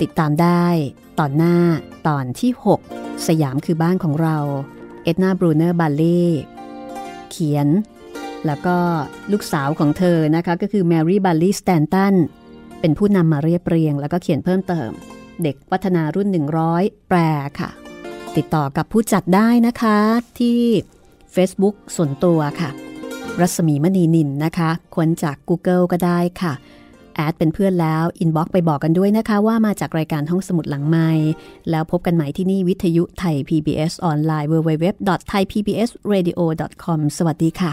[0.01, 0.67] ติดตามได้
[1.19, 1.57] ตอนหน้า
[2.09, 2.51] ตอนที่
[2.89, 4.39] 6 สยามคือบ้านของเรา
[5.03, 6.25] เอ็ดนาบรูเนอร์บัลเล่
[7.31, 7.69] เขียน
[8.47, 8.77] แล้วก็
[9.33, 12.15] ลูกสาวของเธอนะคะก็คือแมรี่บัลลี่สแตนตัน
[12.81, 14.91] เป็นผู้นำมาเรียบเรียง แล้วก็เขียนเพิ่มเติม
[15.43, 16.29] เด็กวัฒนารุ่น
[16.69, 17.19] 100 แปล
[17.61, 17.71] ค่ะ
[18.37, 19.99] ติดต่อกับผู้จัดได้นะคะ
[20.39, 20.61] ที่
[21.35, 22.71] Facebook ส่วนตัวค่ะ
[23.41, 26.53] รัศมีมณีนิลนะคะค้นจาก Google ก็ได้ค่ะ
[27.15, 31.09] แอดเป็นเพื่อนแล้ว inbox ไปบอกกันด้วยนะคะว่ามาจากรายการห้องสมุดหลังไมค์
[31.71, 37.73] แล้วพบกันใหม่ที่นี่วิทยุไทย PBS ออนไลน์ www.thaipbsradio.com สวัสดีค่ะ